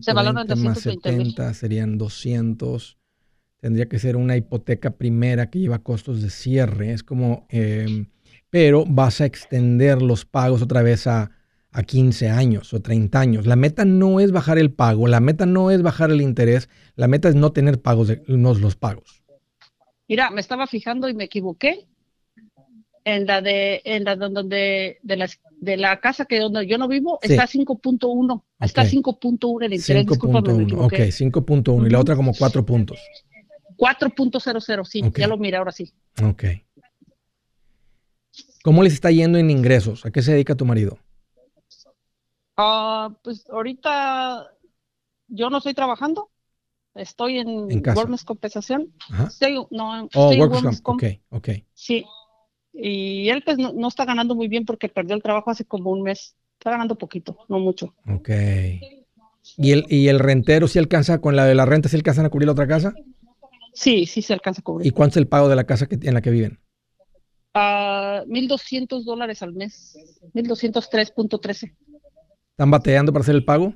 [0.00, 1.34] Se evalúan en 220 mil.
[1.54, 2.99] Serían 200
[3.60, 6.92] tendría que ser una hipoteca primera que lleva costos de cierre.
[6.92, 8.06] Es como, em,
[8.48, 11.30] pero vas a extender los pagos otra vez a,
[11.72, 13.46] a 15 años o 30 años.
[13.46, 17.06] La meta no es bajar el pago, la meta no es bajar el interés, la
[17.06, 19.22] meta es no tener pagos, de, no los pagos.
[20.08, 21.86] Mira, me estaba fijando y me equivoqué.
[23.02, 25.26] En la de, en la donde, de, la,
[25.58, 28.42] de la casa que donde yo no vivo, está 5.1.
[28.60, 30.06] Está 5.1 el interés.
[30.06, 32.98] 5.1, ok, 5.1 y la otra como 4 puntos.
[33.80, 35.92] 4.00, sí, ya lo mira ahora sí.
[36.22, 36.44] Ok.
[38.62, 40.04] ¿Cómo les está yendo en ingresos?
[40.04, 40.98] ¿A qué se dedica tu marido?
[42.58, 44.48] Ah, pues ahorita
[45.28, 46.30] yo no estoy trabajando.
[46.94, 47.82] Estoy en, ¿En
[48.26, 48.92] Compensación.
[49.70, 50.32] no, oh,
[50.84, 51.48] Ok, ok.
[51.72, 52.04] Sí.
[52.74, 56.02] Y él pues no, está ganando muy bien porque perdió el trabajo hace como un
[56.02, 56.36] mes.
[56.58, 57.94] Está ganando poquito, no mucho.
[58.06, 58.28] Ok.
[59.56, 62.28] ¿Y el, y el rentero si alcanza, con la de la renta, si alcanzan a
[62.28, 62.92] cubrir la otra casa?
[63.72, 64.86] Sí, sí se alcanza a cubrir.
[64.86, 66.58] ¿Y cuánto es el pago de la casa que, en la que viven?
[67.54, 69.96] Uh, 1.200 dólares al mes,
[70.34, 71.74] 1.203.13.
[72.50, 73.74] ¿Están bateando para hacer el pago?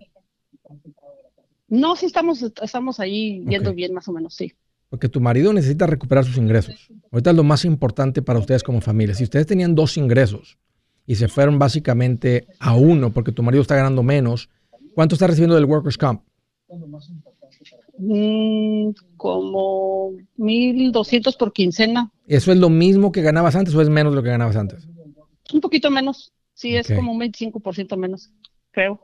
[1.69, 4.53] No, sí estamos, estamos ahí viendo bien más o menos, sí.
[4.91, 6.89] Porque tu marido necesita recuperar sus ingresos.
[7.11, 9.15] Ahorita es lo más importante para ustedes como familia.
[9.15, 10.57] Si ustedes tenían dos ingresos
[11.07, 14.51] y se fueron básicamente a uno porque tu marido está ganando menos,
[14.95, 16.23] ¿cuánto está recibiendo del Workers' Comp?
[17.99, 22.13] Mm, como 1.200 por quincena.
[22.27, 24.89] ¿Eso es lo mismo que ganabas antes o es menos de lo que ganabas antes?
[25.53, 26.33] Un poquito menos.
[26.55, 28.31] Sí, es como un 25% menos,
[28.71, 29.01] creo.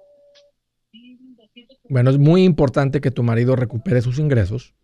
[1.89, 4.75] Bueno, es muy importante que tu marido recupere sus ingresos.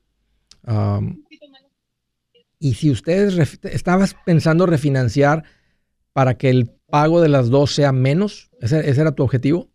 [2.59, 5.45] y si ustedes estabas pensando refinanciar
[6.13, 9.71] para que el pago de las dos sea menos, ¿ese, era tu objetivo?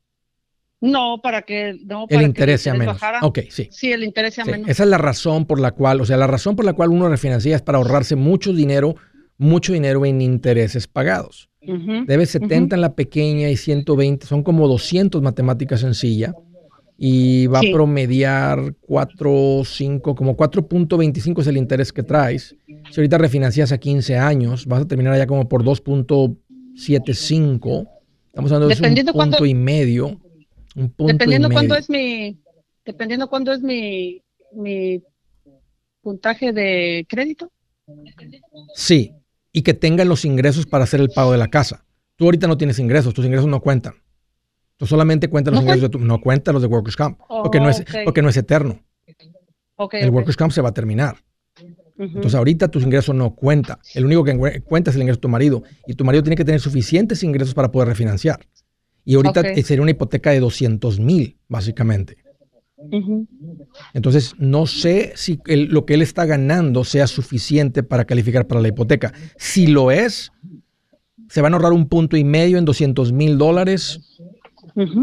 [0.81, 2.97] No, para que no el interés sea menos.
[3.21, 3.69] Ok, sí.
[3.71, 4.67] Sí, el interés sea menos.
[4.67, 7.07] Esa es la razón por la cual, o sea, la razón por la cual uno
[7.07, 8.95] refinancia es para ahorrarse mucho dinero,
[9.37, 11.49] mucho dinero en intereses pagados.
[11.61, 16.33] Debe 70 en la pequeña y 120, son como 200 matemáticas sencilla
[16.97, 22.55] y va a promediar 4, 5, como 4.25 es el interés que traes.
[22.89, 27.87] Si ahorita refinancias a 15 años, vas a terminar allá como por 2.75.
[28.27, 30.19] Estamos hablando de un punto y medio.
[30.75, 32.39] Un punto dependiendo cuándo es mi,
[32.85, 34.21] dependiendo cuándo es mi,
[34.53, 35.03] mi
[36.01, 37.51] puntaje de crédito.
[38.75, 39.13] Sí,
[39.51, 41.85] y que tengan los ingresos para hacer el pago de la casa.
[42.15, 43.95] Tú ahorita no tienes ingresos, tus ingresos no cuentan.
[44.77, 47.69] Tú solamente cuentas los ingresos de tu, no cuentas los de Workers Camp, porque, no
[47.69, 48.83] es, porque no es eterno.
[49.91, 51.17] el Workers Camp se va a terminar.
[51.97, 53.77] Entonces ahorita tus ingresos no cuentan.
[53.93, 55.63] El único que cuenta es el ingreso de tu marido.
[55.85, 58.39] Y tu marido tiene que tener suficientes ingresos para poder refinanciar.
[59.03, 62.17] Y ahorita sería una hipoteca de 200 mil, básicamente.
[63.93, 68.69] Entonces, no sé si lo que él está ganando sea suficiente para calificar para la
[68.69, 69.13] hipoteca.
[69.37, 70.31] Si lo es,
[71.29, 74.19] se van a ahorrar un punto y medio en 200 mil dólares.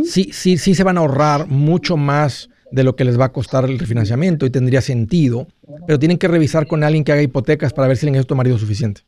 [0.05, 3.33] Sí, sí, sí se van a ahorrar mucho más de lo que les va a
[3.33, 5.49] costar el refinanciamiento y tendría sentido,
[5.87, 8.29] pero tienen que revisar con alguien que haga hipotecas para ver si el ingreso de
[8.29, 9.03] tu marido es suficiente.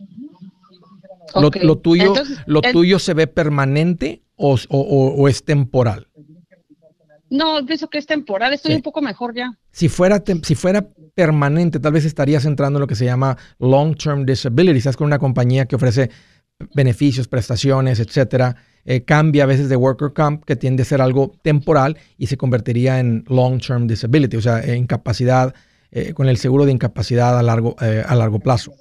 [1.35, 2.15] Lo, tuyo,
[2.47, 6.07] lo tuyo se ve permanente o, o es temporal.
[7.31, 9.57] No, pienso que es temporal, estoy un poco mejor ya.
[9.71, 14.27] Si fuera, si fuera permanente, tal vez estarías entrando en lo que se llama long-term
[14.27, 14.79] disability.
[14.79, 16.11] Estás con una compañía que ofrece
[16.75, 18.57] beneficios, prestaciones, etcétera.
[18.85, 22.37] Eh, cambia a veces de worker comp, que tiende a ser algo temporal y se
[22.37, 25.55] convertiría en long-term disability, o sea, incapacidad,
[25.93, 28.73] eh, con el seguro de incapacidad a largo, eh, a largo plazo.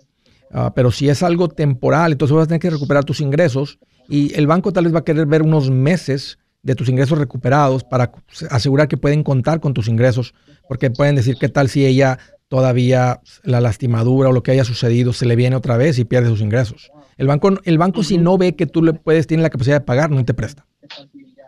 [0.51, 3.77] Ah, pero si es algo temporal, entonces vas a tener que recuperar tus ingresos
[4.09, 7.83] y el banco tal vez va a querer ver unos meses de tus ingresos recuperados
[7.83, 8.11] para
[8.49, 10.33] asegurar que pueden contar con tus ingresos,
[10.67, 15.13] porque pueden decir qué tal si ella todavía la lastimadura o lo que haya sucedido
[15.13, 16.91] se le viene otra vez y pierde sus ingresos.
[17.17, 19.85] El banco, el banco si no ve que tú le puedes, tiene la capacidad de
[19.85, 20.65] pagar, no te presta.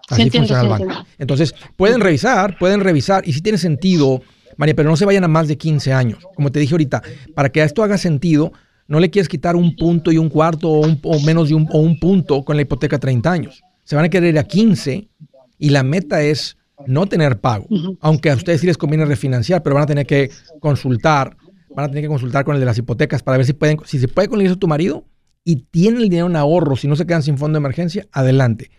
[0.10, 1.06] Así funciona el banco.
[1.18, 4.22] Entonces, pueden revisar, pueden revisar, y si tiene sentido,
[4.58, 6.28] María, pero no se vayan a más de 15 años.
[6.36, 7.02] Como te dije ahorita,
[7.34, 8.52] para que esto haga sentido,
[8.92, 11.80] no le quieres quitar un punto y un cuarto o, o menos de un, o
[11.80, 15.10] un punto con la hipoteca 30 años se van a querer ir a 15
[15.58, 17.68] y la meta es no tener pago,
[18.00, 21.38] aunque a ustedes sí les conviene refinanciar, pero van a tener que consultar,
[21.76, 24.00] van a tener que consultar con el de las hipotecas para ver si pueden, si
[24.00, 25.06] se puede con el tu marido
[25.44, 28.72] y tienen el dinero en ahorro, si no se quedan sin fondo de emergencia, adelante.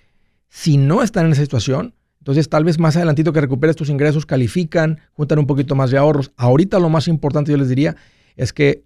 [0.48, 4.26] Si no están en esa situación, entonces tal vez más adelantito que recuperes tus ingresos,
[4.26, 6.32] califican, juntan un poquito más de ahorros.
[6.36, 7.96] Ahorita lo más importante yo les diría
[8.36, 8.84] es que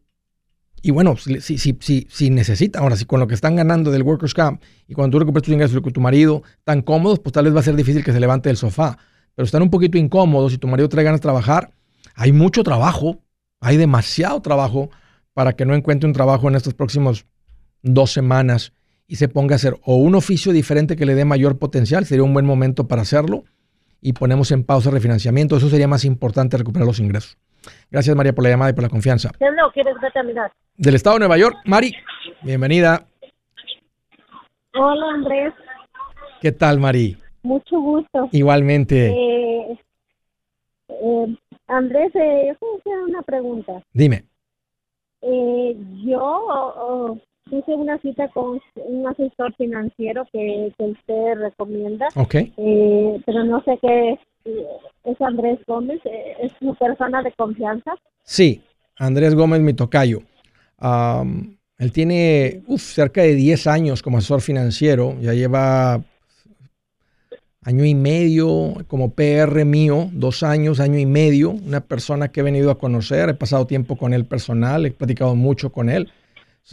[0.87, 4.05] y bueno, si, si, si, si necesitan, ahora, si con lo que están ganando del
[4.05, 7.47] Workers' Camp y cuando tú recuperas tus ingresos con tu marido tan cómodos, pues tal
[7.47, 8.97] vez va a ser difícil que se levante del sofá.
[9.35, 11.73] Pero están un poquito incómodos, si tu marido trae ganas de trabajar,
[12.15, 13.19] hay mucho trabajo,
[13.59, 14.89] hay demasiado trabajo
[15.35, 17.27] para que no encuentre un trabajo en estos próximos
[17.83, 18.73] dos semanas
[19.09, 22.23] y se ponga a hacer o un oficio diferente que le dé mayor potencial, sería
[22.23, 23.43] un buen momento para hacerlo
[24.01, 25.57] y ponemos en pausa el refinanciamiento.
[25.57, 27.39] Eso sería más importante recuperar los ingresos.
[27.91, 29.31] Gracias, María, por la llamada y por la confianza.
[29.41, 30.53] No, ¿quieres terminar?
[30.77, 31.95] Del estado de Nueva York, Mari,
[32.43, 33.07] bienvenida.
[34.75, 35.55] Hola, Andrés.
[36.41, 37.17] ¿Qué tal, Mari?
[37.43, 38.29] Mucho gusto.
[38.33, 39.09] Igualmente.
[39.09, 39.79] Eh,
[40.89, 41.37] eh,
[41.69, 43.83] Andrés, eh, yo una pregunta.
[43.93, 44.25] Dime.
[45.23, 47.19] Eh, yo
[47.51, 52.09] hice una cita con un asesor financiero que, que usted recomienda.
[52.17, 52.35] Ok.
[52.35, 54.19] Eh, pero no sé qué
[55.05, 57.93] es Andrés Gómez, eh, es su persona de confianza.
[58.23, 58.63] Sí,
[58.97, 60.23] Andrés Gómez, mi tocayo.
[61.79, 66.03] él tiene cerca de 10 años como asesor financiero, ya lleva
[67.67, 72.43] año y medio como PR mío, dos años, año y medio, una persona que he
[72.45, 76.13] venido a conocer, he pasado tiempo con él personal, he platicado mucho con él,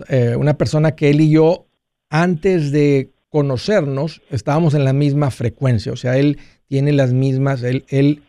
[0.07, 1.65] eh, una persona que él y yo,
[2.11, 6.37] antes de conocernos, estábamos en la misma frecuencia, o sea, él
[6.73, 8.23] tiene las mismas, él, él,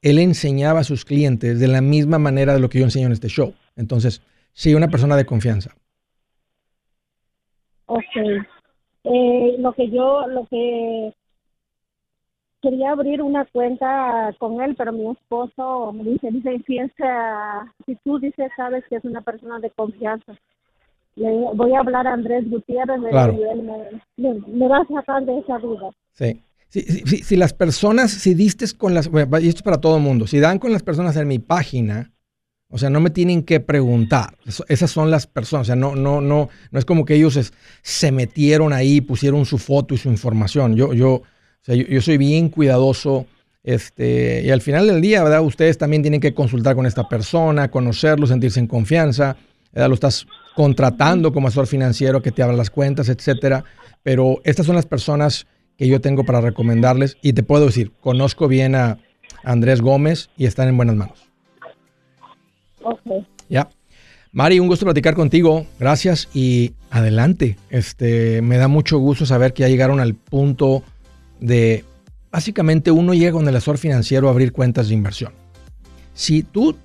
[0.00, 3.12] él enseñaba a sus clientes de la misma manera de lo que yo enseño en
[3.12, 3.52] este show.
[3.76, 4.22] Entonces,
[4.54, 5.74] sí, una persona de confianza.
[7.84, 8.16] Ok.
[9.04, 11.12] Eh, lo que yo, lo que
[12.62, 18.18] quería abrir una cuenta con él, pero mi esposo me dice, dice, piensa, si tú
[18.18, 20.32] dices, sabes que es una persona de confianza,
[21.16, 23.34] le voy a hablar a Andrés Gutiérrez Claro.
[23.34, 25.90] y él me, me- me va a sacar de esa duda.
[26.14, 26.40] Sí.
[26.70, 26.82] Si,
[27.24, 30.38] si- las personas, si diste con las, y esto es para todo el mundo, si
[30.38, 32.12] dan con las personas en mi página,
[32.68, 34.38] o sea, no me tienen que preguntar.
[34.68, 35.64] Esas son las personas.
[35.64, 37.52] O sea, no, no, no, no es como que ellos es-
[37.82, 40.76] se metieron ahí, pusieron su foto y su información.
[40.76, 41.22] Yo, yo,
[41.66, 43.26] yo, yo soy bien cuidadoso.
[43.64, 45.42] Este, y al final del día, ¿verdad?
[45.42, 49.36] Ustedes también tienen que consultar con esta persona, conocerlo, sentirse en confianza.
[49.72, 49.88] ¿verdad?
[49.88, 53.64] Lo estás contratando como asesor financiero que te abra las cuentas, etcétera.
[54.04, 55.46] Pero estas son las personas
[55.80, 57.16] que yo tengo para recomendarles.
[57.22, 58.98] Y te puedo decir, conozco bien a
[59.42, 61.30] Andrés Gómez y están en buenas manos.
[62.82, 63.00] Ok.
[63.48, 63.70] Ya.
[64.30, 65.64] Mari, un gusto platicar contigo.
[65.78, 67.56] Gracias y adelante.
[67.70, 70.82] Este, me da mucho gusto saber que ya llegaron al punto
[71.40, 71.86] de
[72.30, 75.32] básicamente uno llega con el asesor financiero a abrir cuentas de inversión.
[76.12, 76.76] Si tú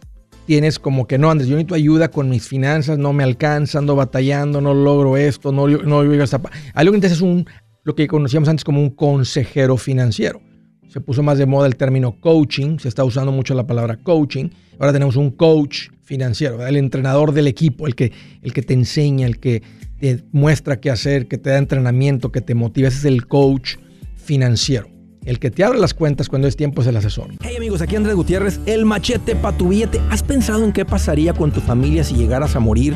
[0.46, 3.98] tienes como que no, Andrés, yo necesito ayuda con mis finanzas, no me alcanza, ando
[3.98, 6.52] batallando, no logro esto, no, no llego a esta pa-".
[6.74, 7.46] Algo que necesitas es un,
[7.86, 10.42] lo que conocíamos antes como un consejero financiero.
[10.90, 14.50] Se puso más de moda el término coaching, se está usando mucho la palabra coaching.
[14.80, 19.28] Ahora tenemos un coach financiero, el entrenador del equipo, el que, el que te enseña,
[19.28, 19.62] el que
[20.00, 22.88] te muestra qué hacer, que te da entrenamiento, que te motiva.
[22.88, 23.76] Ese es el coach
[24.16, 24.90] financiero.
[25.24, 27.32] El que te abre las cuentas cuando es tiempo es el asesor.
[27.42, 30.00] Hey amigos, aquí Andrés Gutiérrez, el machete para tu billete.
[30.10, 32.96] ¿Has pensado en qué pasaría con tu familia si llegaras a morir?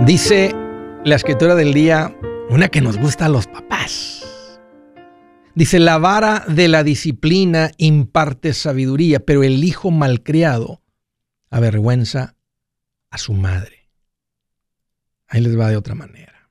[0.06, 0.54] Dice
[1.04, 2.14] la escritura del día,
[2.50, 4.60] una que nos gusta a los papás.
[5.54, 10.82] Dice, la vara de la disciplina imparte sabiduría, pero el hijo malcriado
[11.50, 12.34] avergüenza
[13.14, 13.88] a su madre.
[15.29, 16.50] Ahí les va de otra manera.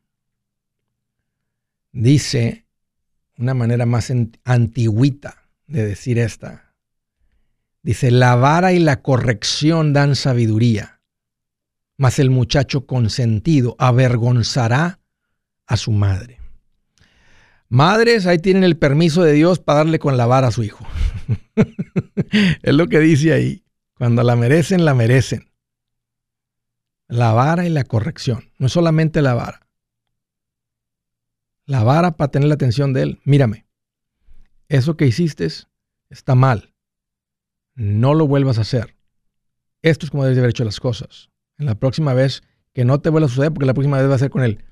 [1.91, 2.65] Dice,
[3.38, 4.12] una manera más
[4.45, 6.73] antigüita de decir esta.
[7.82, 11.02] Dice, la vara y la corrección dan sabiduría,
[11.97, 15.02] mas el muchacho consentido avergonzará
[15.67, 16.39] a su madre.
[17.67, 20.88] Madres, ahí tienen el permiso de Dios para darle con la vara a su hijo.
[22.63, 23.65] es lo que dice ahí.
[23.95, 25.53] Cuando la merecen, la merecen.
[27.08, 28.52] La vara y la corrección.
[28.58, 29.68] No es solamente la vara.
[31.66, 33.22] La vara para tener la atención de él.
[33.24, 33.66] Mírame,
[34.70, 35.48] eso que hiciste
[36.10, 36.74] está mal.
[37.76, 38.96] No lo vuelvas a hacer.
[39.82, 41.30] Esto es como debes de haber hecho las cosas.
[41.58, 44.16] En la próxima vez que no te vuelva a suceder, porque la próxima vez va
[44.16, 44.63] a ser con él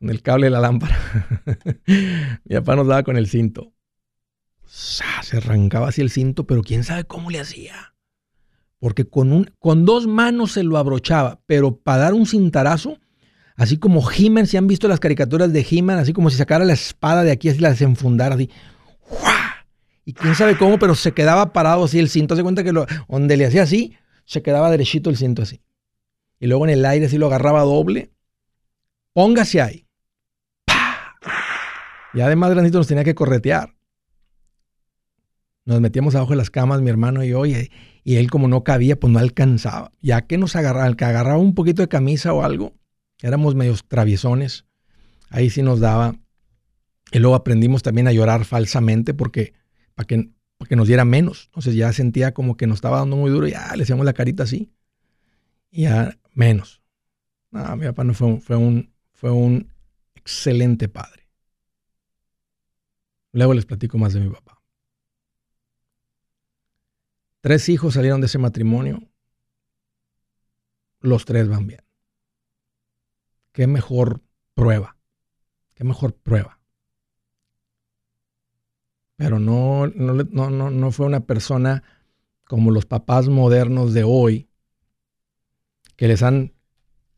[0.00, 0.98] con el cable de la lámpara.
[1.86, 3.74] Mi papá nos daba con el cinto.
[4.64, 7.89] Se arrancaba así el cinto, pero quién sabe cómo le hacía.
[8.80, 12.98] Porque con, un, con dos manos se lo abrochaba, pero para dar un cintarazo,
[13.54, 16.72] así como He-Man, si han visto las caricaturas de He-Man, así como si sacara la
[16.72, 18.50] espada de aquí, así la desenfundara, así.
[19.02, 19.66] ¡Fua!
[20.04, 22.34] Y quién sabe cómo, pero se quedaba parado así el cinto.
[22.34, 25.60] Se cuenta que lo, donde le hacía así, se quedaba derechito el cinto así.
[26.40, 28.10] Y luego en el aire así lo agarraba doble.
[29.12, 29.86] Póngase ahí.
[32.14, 33.74] Y además grandito nos tenía que corretear.
[35.64, 37.70] Nos metíamos abajo de las camas, mi hermano y yo, y,
[38.04, 39.92] y él como no cabía, pues no alcanzaba.
[40.00, 42.74] Ya que nos agarraba, que agarraba un poquito de camisa o algo,
[43.22, 44.66] éramos medios traviesones,
[45.28, 46.16] ahí sí nos daba.
[47.12, 49.52] Y luego aprendimos también a llorar falsamente porque
[49.94, 51.46] para que, para que nos diera menos.
[51.46, 54.12] Entonces ya sentía como que nos estaba dando muy duro y ya le hacíamos la
[54.12, 54.72] carita así.
[55.70, 56.82] Y ya menos.
[57.50, 59.72] No, mi papá no fue, fue, un, fue un
[60.14, 61.28] excelente padre.
[63.32, 64.59] Luego les platico más de mi papá.
[67.40, 69.02] Tres hijos salieron de ese matrimonio.
[71.00, 71.82] Los tres van bien.
[73.52, 74.22] Qué mejor
[74.54, 74.96] prueba.
[75.74, 76.60] Qué mejor prueba.
[79.16, 81.82] Pero no, no, no, no fue una persona
[82.44, 84.48] como los papás modernos de hoy
[85.96, 86.54] que les han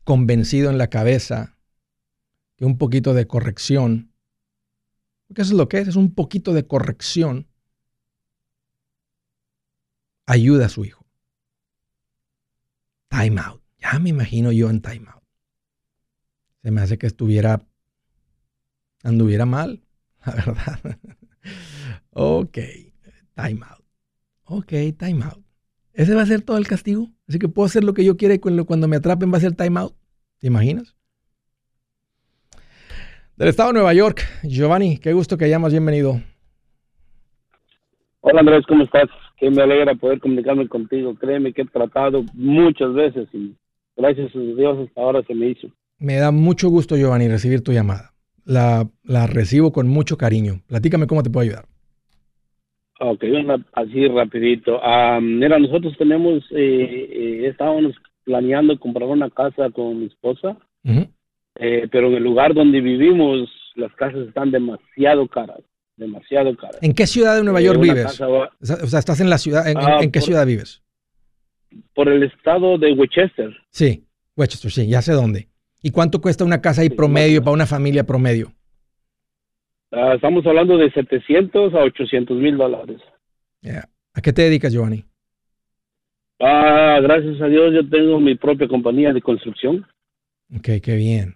[0.03, 1.57] convencido en la cabeza
[2.57, 4.13] que un poquito de corrección,
[5.27, 7.47] porque eso es lo que es, es un poquito de corrección,
[10.25, 11.05] ayuda a su hijo.
[13.09, 13.61] Time out.
[13.79, 15.23] Ya me imagino yo en time out.
[16.61, 17.61] Se me hace que estuviera,
[19.03, 19.83] anduviera mal,
[20.25, 20.79] la verdad.
[22.11, 22.57] ok,
[23.35, 23.85] time out.
[24.45, 25.43] Ok, time out.
[25.93, 27.09] Ese va a ser todo el castigo.
[27.27, 29.55] Así que puedo hacer lo que yo quiera y cuando me atrapen va a ser
[29.55, 29.95] time out.
[30.39, 30.95] ¿Te imaginas?
[33.35, 36.21] Del estado de Nueva York, Giovanni, qué gusto que hayamos bienvenido.
[38.21, 39.09] Hola Andrés, ¿cómo estás?
[39.37, 41.15] Que me alegra poder comunicarme contigo.
[41.15, 43.53] Créeme que he tratado muchas veces y
[43.97, 45.67] gracias a Dios hasta ahora se me hizo.
[45.99, 48.13] Me da mucho gusto, Giovanni, recibir tu llamada.
[48.45, 50.61] La, la recibo con mucho cariño.
[50.67, 51.65] Platícame cómo te puedo ayudar.
[52.99, 53.23] Ok,
[53.73, 54.79] así rapidito.
[55.21, 60.57] mira, nosotros tenemos, eh, eh, estábamos planeando comprar una casa con mi esposa,
[61.59, 65.61] eh, pero en el lugar donde vivimos las casas están demasiado caras,
[65.95, 66.77] demasiado caras.
[66.81, 68.19] ¿En qué ciudad de Nueva York vives?
[68.21, 70.81] o sea, estás en la ciudad, ¿en, ah, qué ciudad vives?
[71.95, 73.55] Por el estado de Westchester.
[73.69, 75.49] Sí, Westchester, sí, ya sé dónde.
[75.81, 78.53] ¿Y cuánto cuesta una casa ahí promedio para una familia promedio?
[79.91, 83.01] Ah, estamos hablando de 700 a 800 mil dólares.
[84.15, 85.05] ¿A qué te dedicas, Giovanni?
[86.39, 89.85] Ah, gracias a Dios yo tengo mi propia compañía de construcción.
[90.55, 91.35] Ok, qué bien.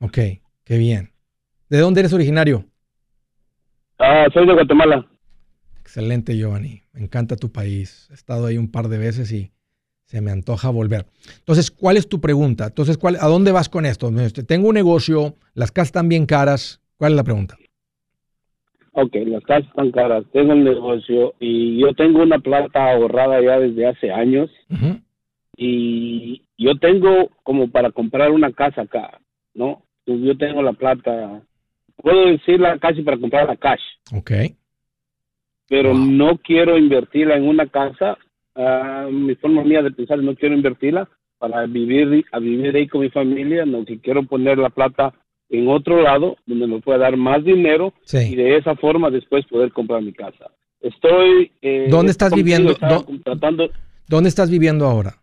[0.00, 0.18] Ok,
[0.64, 1.10] qué bien.
[1.68, 2.64] ¿De dónde eres originario?
[3.98, 5.06] Ah, soy de Guatemala.
[5.80, 6.82] Excelente, Giovanni.
[6.92, 8.08] Me encanta tu país.
[8.10, 9.50] He estado ahí un par de veces y
[10.04, 11.06] se me antoja volver.
[11.38, 12.66] Entonces, ¿cuál es tu pregunta?
[12.66, 14.10] Entonces, ¿cuál, ¿a dónde vas con esto?
[14.46, 16.80] Tengo un negocio, las casas están bien caras.
[16.96, 17.56] ¿Cuál es la pregunta?
[19.00, 23.60] ok, las casas están caras, tengo el negocio y yo tengo una plata ahorrada ya
[23.60, 24.50] desde hace años
[25.56, 29.20] y yo tengo como para comprar una casa acá,
[29.54, 29.82] ¿no?
[30.06, 31.42] yo tengo la plata,
[32.02, 33.82] puedo decirla casi para comprar la cash.
[34.12, 34.30] Ok.
[35.68, 38.16] Pero no quiero invertirla en una casa,
[38.54, 43.02] uh, mi forma mía de pensar no quiero invertirla para vivir, a vivir ahí con
[43.02, 45.12] mi familia, no que quiero poner la plata
[45.50, 49.72] en otro lado donde me pueda dar más dinero y de esa forma después poder
[49.72, 50.50] comprar mi casa.
[50.80, 51.52] Estoy...
[51.60, 52.74] Eh, ¿Dónde estás viviendo?
[54.06, 55.16] ¿Dónde estás viviendo ahora?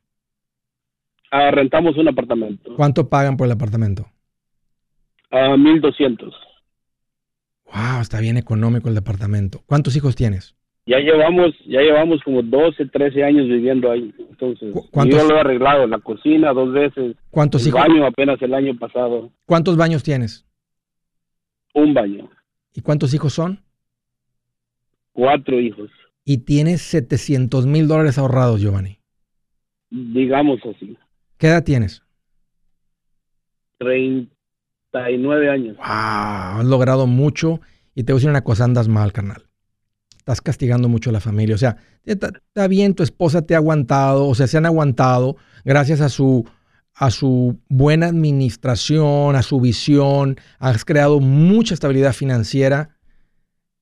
[1.31, 2.75] Ah, rentamos un apartamento.
[2.75, 4.05] ¿Cuánto pagan por el apartamento?
[5.31, 6.33] A 1200.
[7.75, 9.61] Wow, está bien económico el departamento.
[9.65, 10.55] ¿Cuántos hijos tienes?
[10.87, 14.13] ya llevamos ya llevamos como 12, 13 años viviendo ahí.
[14.29, 17.15] Entonces, yo lo he arreglado, la cocina dos veces.
[17.31, 17.81] ¿Cuántos el hijos?
[17.81, 19.31] baño apenas el año pasado.
[19.45, 20.45] ¿Cuántos baños tienes?
[21.73, 22.29] Un baño.
[22.73, 23.59] ¿Y cuántos hijos son?
[25.11, 25.89] Cuatro hijos.
[26.23, 28.99] Y tienes 700 mil dólares ahorrados, Giovanni.
[29.89, 30.97] Digamos así.
[31.37, 32.03] ¿Qué edad tienes?
[35.03, 35.77] 39 años.
[35.77, 37.61] Wow, has logrado mucho
[37.93, 39.45] y te voy a decir una cosa, andas mal, carnal
[40.25, 41.53] estás castigando mucho a la familia.
[41.53, 46.01] O sea, está, bien, tu esposa te ha aguantado, o sea, se han aguantado gracias
[46.01, 46.49] a su,
[46.95, 52.97] a su buena administración, a su visión, has creado mucha estabilidad financiera,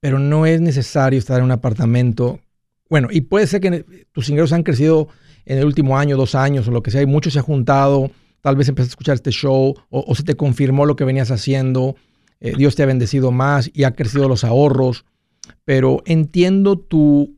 [0.01, 2.41] pero no es necesario estar en un apartamento.
[2.89, 5.07] Bueno, y puede ser que tus ingresos han crecido
[5.45, 8.11] en el último año, dos años o lo que sea, y mucho se ha juntado,
[8.43, 11.95] tal vez empezaste a escuchar este show o, se te confirmó lo que venías haciendo,
[12.39, 15.05] eh, Dios te ha bendecido más y ha crecido los ahorros
[15.65, 17.37] pero entiendo tu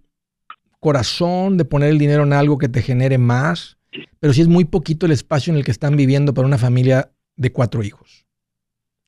[0.80, 3.78] corazón de poner el dinero en algo que te genere más,
[4.20, 7.10] pero si es muy poquito el espacio en el que están viviendo para una familia
[7.36, 8.26] de cuatro hijos.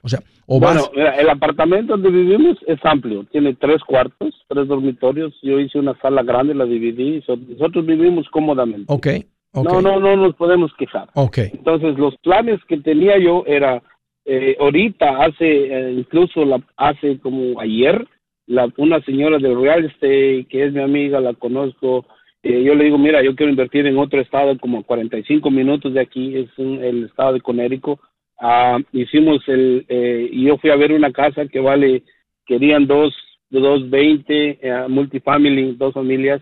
[0.02, 5.34] O sea, o bueno, el apartamento donde vivimos es amplio, tiene tres cuartos, tres dormitorios.
[5.42, 7.22] Yo hice una sala grande, la dividí.
[7.28, 8.86] Nosotros vivimos cómodamente.
[8.88, 9.08] Ok.
[9.64, 11.10] No, no, no nos podemos quejar.
[11.14, 11.38] Ok.
[11.54, 13.82] Entonces, los planes que tenía yo era,
[14.26, 18.06] eh, ahorita, hace, eh, incluso la, hace como ayer,
[18.46, 22.06] la, una señora del real estate que es mi amiga, la conozco,
[22.44, 26.00] Eh, yo le digo, mira, yo quiero invertir en otro estado como 45 minutos de
[26.00, 28.00] aquí, es el estado de Conérico.
[28.40, 32.04] Ah, hicimos el, eh, y yo fui a ver una casa que vale,
[32.46, 33.14] querían dos,
[33.50, 36.42] dos veinte, multifamily, dos familias,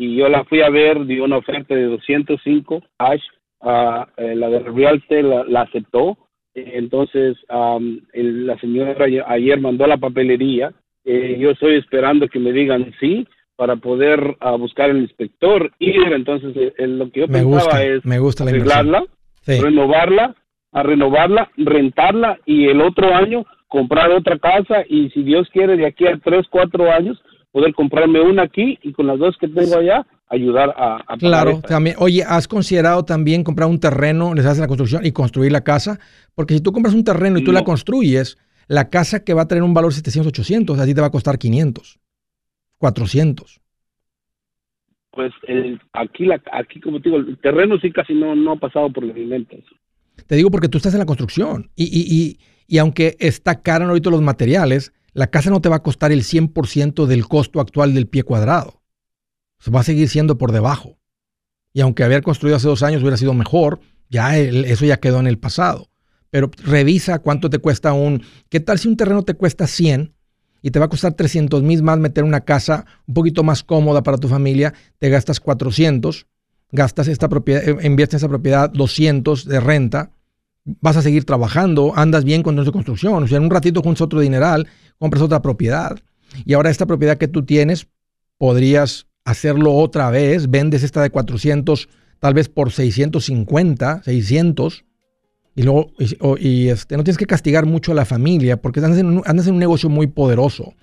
[0.00, 3.22] y yo la fui a ver, dio una oferta de 205 Ash,
[3.60, 6.16] uh, la de Realte la, la aceptó,
[6.54, 10.72] entonces la señora ayer mandó la papelería,
[11.04, 13.26] yo estoy esperando que me digan sí,
[13.60, 17.84] para poder uh, buscar el inspector, ir, entonces eh, lo que yo me pensaba gusta,
[17.84, 19.04] es me gusta la arreglarla,
[19.42, 19.60] sí.
[19.60, 20.34] renovarla,
[20.72, 24.84] a renovarla, rentarla y el otro año comprar otra casa.
[24.88, 27.22] Y si Dios quiere de aquí a tres, cuatro años
[27.52, 31.02] poder comprarme una aquí y con las dos que tengo allá ayudar a...
[31.06, 31.96] a claro, también.
[31.98, 35.98] Oye, ¿has considerado también comprar un terreno, les haces la construcción y construir la casa?
[36.34, 37.58] Porque si tú compras un terreno y tú No.
[37.58, 38.38] la construyes,
[38.68, 41.10] la casa que va a tener un valor 700, 800, a ti te va a
[41.10, 41.98] costar 500,
[42.78, 43.60] 400.
[45.10, 48.56] Pues el, aquí, la, aquí como te digo, el terreno sí casi no, no ha
[48.56, 49.64] pasado por mi mente.
[50.28, 52.38] Te digo porque tú estás en la construcción y, y, y,
[52.68, 56.22] y aunque está cara ahorita los materiales, la casa no te va a costar el
[56.22, 58.82] 100% del costo actual del pie cuadrado.
[59.66, 60.98] O va a seguir siendo por debajo.
[61.72, 65.26] Y aunque haber construido hace dos años hubiera sido mejor, ya eso ya quedó en
[65.26, 65.90] el pasado.
[66.30, 68.22] Pero revisa cuánto te cuesta un...
[68.48, 70.14] ¿Qué tal si un terreno te cuesta 100
[70.62, 74.02] y te va a costar 300 mil más meter una casa un poquito más cómoda
[74.02, 74.72] para tu familia?
[74.98, 76.26] Te gastas 400,
[76.72, 80.10] gastas esta propiedad, eh, inviertes en esa propiedad 200 de renta,
[80.64, 83.22] vas a seguir trabajando, andas bien con tu construcción.
[83.22, 84.68] O sea, en un ratito juntas otro dineral,
[85.00, 85.98] compras otra propiedad.
[86.44, 87.88] Y ahora esta propiedad que tú tienes,
[88.38, 90.48] podrías hacerlo otra vez.
[90.48, 91.88] Vendes esta de 400,
[92.20, 94.84] tal vez por 650, 600.
[95.56, 98.98] Y luego, y, y, este, no tienes que castigar mucho a la familia porque andas
[98.98, 100.74] en, un, andas un negocio muy poderoso.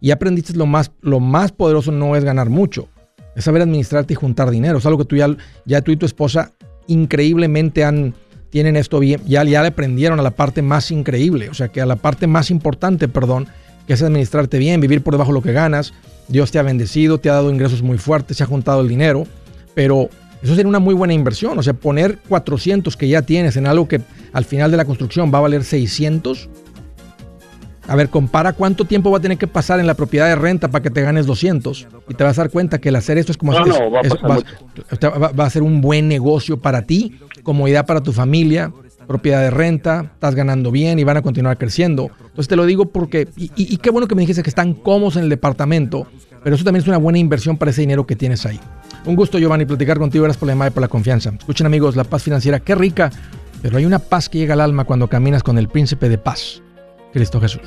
[0.00, 2.88] Y aprendiste lo más, lo más poderoso no es ganar mucho,
[3.36, 4.78] es saber administrarte y juntar dinero.
[4.78, 5.34] Es algo que tú ya,
[5.66, 6.52] ya tú y tu esposa
[6.86, 8.14] increíblemente han,
[8.50, 11.80] tienen esto bien, ya, ya le aprendieron a la parte más increíble, o sea que
[11.80, 13.48] a la parte más importante, perdón,
[13.86, 15.92] que es administrarte bien, vivir por debajo de lo que ganas.
[16.28, 19.26] Dios te ha bendecido, te ha dado ingresos muy fuertes, se ha juntado el dinero,
[19.74, 20.08] pero
[20.42, 21.58] eso sería una muy buena inversión.
[21.58, 24.00] O sea, poner 400 que ya tienes en algo que
[24.32, 26.48] al final de la construcción va a valer 600.
[27.86, 30.68] A ver, compara cuánto tiempo va a tener que pasar en la propiedad de renta
[30.68, 31.86] para que te ganes 200.
[32.08, 33.52] Y te vas a dar cuenta que el hacer esto es como...
[33.52, 34.96] No, es- no, va a es- pasar va- mucho.
[34.98, 38.72] te va, va a ser un buen negocio para ti, comodidad para tu familia,
[39.06, 42.10] propiedad de renta, estás ganando bien y van a continuar creciendo.
[42.18, 45.24] Entonces te lo digo porque, y, qué bueno que me dijiste que están cómodos en
[45.24, 46.06] el departamento,
[46.42, 48.60] pero eso también es una buena inversión para ese dinero que tienes ahí.
[49.04, 50.24] Un gusto, Giovanni, platicar contigo.
[50.24, 51.30] Gracias por la y por la confianza.
[51.38, 53.10] Escuchen, amigos, la paz financiera, qué rica,
[53.62, 56.62] pero hay una paz que llega al alma cuando caminas con el príncipe de paz,
[57.12, 57.62] Cristo Jesús.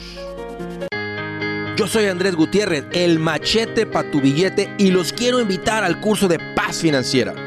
[1.78, 6.28] Yo soy Andrés Gutiérrez, el machete para tu billete y los quiero invitar al curso
[6.28, 7.47] de paz financiera.